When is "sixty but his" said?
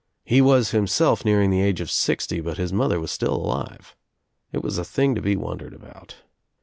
1.91-2.73